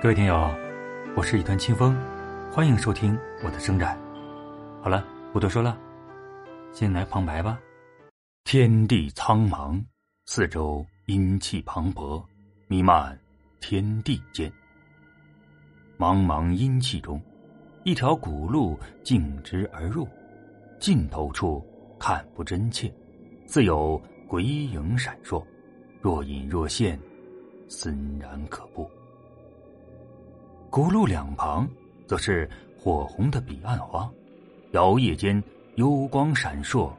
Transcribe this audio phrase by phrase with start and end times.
[0.00, 0.48] 各位听友，
[1.16, 1.92] 我是一团清风，
[2.52, 3.98] 欢迎收听我的声展。
[4.80, 5.76] 好了，不多说了，
[6.72, 7.58] 先来旁白吧。
[8.44, 9.82] 天地苍茫，
[10.26, 12.22] 四周阴气磅礴，
[12.68, 13.18] 弥漫
[13.58, 14.48] 天地间。
[15.98, 17.20] 茫茫阴气中，
[17.82, 20.06] 一条古路径直而入，
[20.78, 21.60] 尽头处
[21.98, 22.88] 看不真切，
[23.48, 25.44] 似有鬼影闪烁，
[26.00, 26.96] 若隐若现，
[27.66, 28.88] 森然可怖。
[30.70, 31.66] 古路两旁，
[32.06, 34.10] 则是火红的彼岸花，
[34.72, 35.42] 摇曳间
[35.76, 36.92] 幽光闪烁，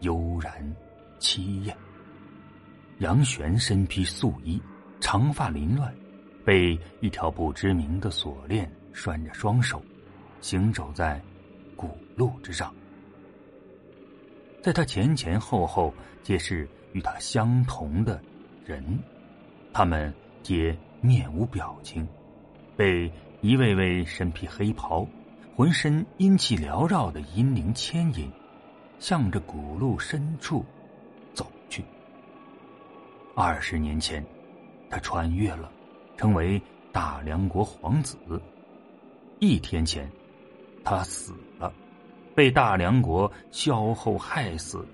[0.00, 0.76] 悠然
[1.18, 1.74] 凄艳。
[2.98, 4.60] 杨玄身披素衣，
[5.00, 5.92] 长发凌乱。
[6.44, 9.82] 被一条不知名的锁链拴着双手，
[10.40, 11.20] 行走在
[11.76, 12.74] 古路之上。
[14.62, 18.20] 在他前前后后皆是与他相同的
[18.64, 18.82] 人，
[19.74, 20.12] 他们
[20.42, 22.08] 皆面无表情，
[22.78, 23.10] 被
[23.40, 25.04] 一位位身披黑袍、
[25.56, 28.30] 浑身阴气缭绕的阴灵牵引，
[29.00, 30.64] 向着古路深处
[31.34, 31.84] 走去。
[33.34, 34.24] 二十年前，
[34.88, 35.72] 他穿越了。
[36.16, 36.60] 成为
[36.92, 38.16] 大梁国皇子。
[39.38, 40.10] 一天前，
[40.84, 41.72] 他死了，
[42.34, 44.84] 被大梁国萧后害死，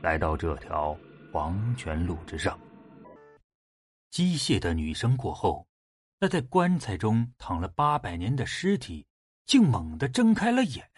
[0.00, 0.96] 来到这条
[1.32, 2.58] 黄泉路之上。
[4.10, 5.64] 机械的女声过后，
[6.22, 9.08] 那在棺材中躺了八百年的尸体，
[9.44, 10.88] 竟猛地睁开了眼。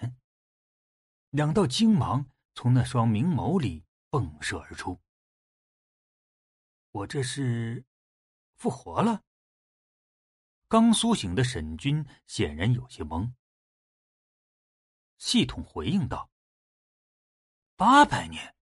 [1.30, 5.00] 两道精芒从那双明眸里迸射而出。
[6.90, 7.86] 我这是
[8.52, 9.22] 复活了。
[10.68, 13.32] 刚苏醒的沈军显然有些懵。
[15.16, 16.30] 系统回应道
[17.76, 18.54] ：“八百年。”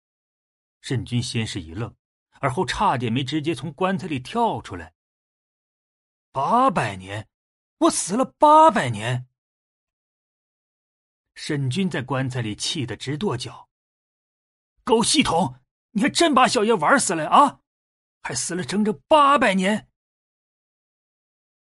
[0.83, 1.97] 沈军先是一愣，
[2.33, 4.95] 而后差点没直接从棺材里跳出来。
[6.33, 7.29] 八百年，
[7.79, 9.27] 我死了八百年。
[11.35, 13.69] 沈军在棺材里气得直跺脚
[14.85, 15.61] ：“狗系统，
[15.91, 17.61] 你还真把小爷玩死了啊！
[18.23, 19.89] 还死了整整八百年！”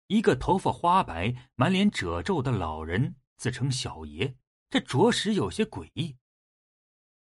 [0.08, 4.36] 一个头发花白、满脸褶皱的老人自称小爷，
[4.70, 6.18] 这着实有些诡异。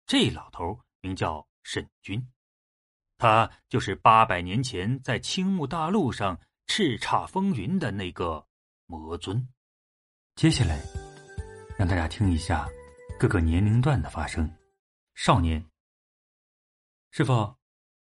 [0.06, 2.32] 这老头名叫沈军，
[3.18, 8.48] 他就是八百年前在青木大陆上叱咤风云的那个
[8.86, 9.48] 魔尊。
[10.36, 10.80] 接下来，
[11.78, 12.70] 让大家听一下
[13.18, 14.54] 各个年龄段的发声。
[15.16, 15.66] 少年，
[17.10, 17.58] 师傅，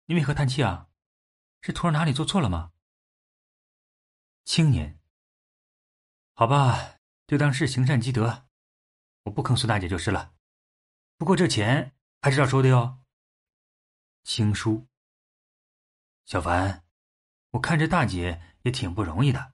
[0.06, 0.90] 你为何叹气啊？
[1.62, 2.72] 是徒儿哪里做错了吗？
[4.46, 5.00] 青年，
[6.34, 8.48] 好吧，就当是行善积德，
[9.24, 10.36] 我不坑苏大姐就是了。
[11.18, 13.04] 不过这钱还是要收的哟。
[14.24, 14.88] 青叔，
[16.26, 16.86] 小凡，
[17.52, 19.54] 我看这大姐也挺不容易的，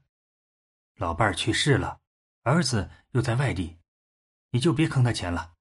[0.95, 2.01] 老伴儿去世了，
[2.43, 3.77] 儿子又在外地，
[4.51, 5.53] 你就别坑他钱了，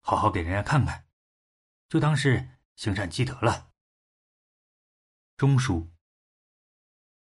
[0.00, 1.04] 好好给人家看看，
[1.88, 3.70] 就当是行善积德了。
[5.36, 5.88] 钟叔。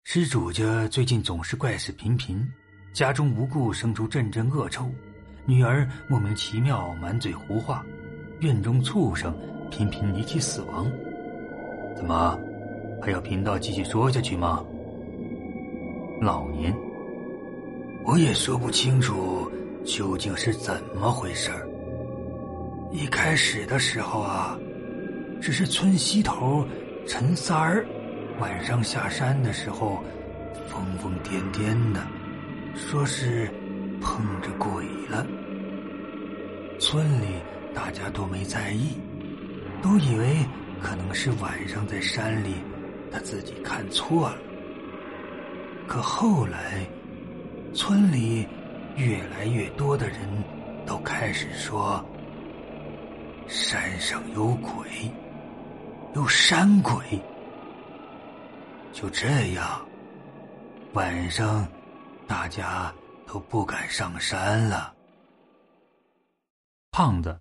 [0.04, 2.50] 施主家最近总是怪事频频，
[2.94, 4.90] 家中无故生出阵阵恶臭，
[5.44, 7.84] 女儿莫名其妙满嘴胡话，
[8.40, 9.36] 院中畜生
[9.70, 10.90] 频频离奇死亡。
[11.94, 12.38] 怎么
[13.00, 14.64] 还要贫道继续说下去吗？
[16.20, 16.74] 老年，
[18.04, 19.50] 我也说不清楚
[19.84, 21.68] 究竟是怎么回事儿。
[22.90, 24.58] 一开始的时候啊，
[25.40, 26.66] 只是村西头
[27.06, 27.86] 陈三儿。
[28.40, 30.02] 晚上下山的时候，
[30.68, 32.00] 疯疯癫癫的，
[32.74, 33.50] 说是
[34.00, 35.26] 碰着鬼了。
[36.78, 37.26] 村里
[37.74, 38.96] 大家都没在意，
[39.82, 40.36] 都以为
[40.80, 42.54] 可能是晚上在山里
[43.10, 44.38] 他自己看错了。
[45.86, 46.86] 可后来，
[47.74, 48.46] 村里
[48.96, 50.18] 越来越多的人
[50.84, 52.04] 都开始说，
[53.46, 55.10] 山上有鬼，
[56.14, 56.94] 有山鬼。
[58.92, 59.86] 就这样，
[60.92, 61.66] 晚上
[62.26, 62.92] 大家
[63.26, 64.92] 都不敢上山了。
[66.90, 67.40] 胖子，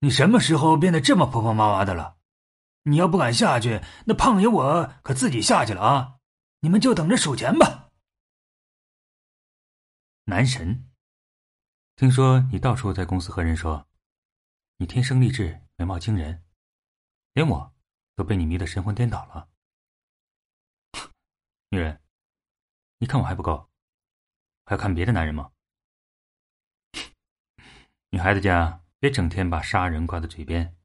[0.00, 2.14] 你什么时候变得这么婆婆妈妈的了？
[2.84, 6.20] 你要不敢下去，那胖爷我可自己下去了啊！
[6.60, 7.90] 你们就等着数钱吧。
[10.24, 10.90] 男神，
[11.96, 13.88] 听说你到处在公司和人说，
[14.76, 16.44] 你天生丽质，美貌惊人，
[17.32, 17.74] 连我
[18.14, 19.48] 都被你迷得神魂颠倒了。
[21.70, 22.02] 女人，
[22.98, 23.70] 你看我还不够，
[24.66, 25.52] 还要看别的男人吗？
[28.10, 30.76] 女孩子家别整天把杀人挂在嘴边，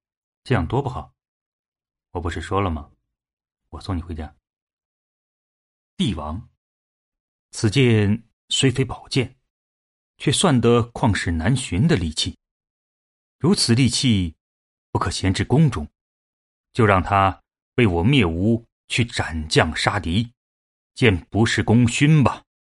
[0.43, 1.13] 这样多不好。
[2.11, 2.91] 我不是说了吗？
[3.69, 4.35] 我送你回家。
[5.95, 6.50] 帝王，
[7.51, 9.38] 此剑虽非宝剑，
[10.17, 12.38] 却算得旷世难寻的利器。
[13.38, 14.35] 如此利器，
[14.91, 15.88] 不可闲置宫中，
[16.73, 17.44] 就让他
[17.75, 20.33] 为我灭吴去斩将杀敌，
[20.95, 22.44] 见不是功勋吧。